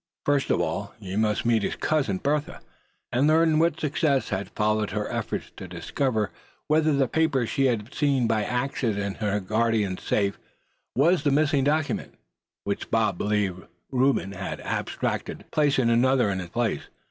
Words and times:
First 0.25 0.49
of 0.49 0.59
all, 0.59 0.95
he 0.99 1.15
must 1.15 1.45
meet 1.45 1.61
his 1.61 1.75
cousin, 1.75 2.17
Bertha, 2.17 2.59
and 3.11 3.27
learn 3.27 3.59
what 3.59 3.79
success 3.79 4.29
had 4.29 4.49
followed 4.49 4.89
her 4.89 5.07
efforts 5.11 5.51
to 5.57 5.67
discover 5.67 6.31
whether 6.67 6.91
the 6.91 7.07
paper 7.07 7.45
she 7.45 7.65
had 7.65 7.93
seen 7.93 8.25
by 8.25 8.43
accident 8.43 8.97
in 8.97 9.13
her 9.27 9.39
guardian's 9.39 10.01
safe 10.01 10.39
was 10.95 11.21
the 11.21 11.29
missing 11.29 11.63
document 11.63 12.15
which 12.63 12.89
Bob 12.89 13.19
believed 13.19 13.61
Reuben 13.91 14.31
had 14.31 14.59
abstracted, 14.61 15.45
placing 15.51 15.91
another 15.91 16.31
in 16.31 16.41
its 16.41 16.49
place. 16.49 16.81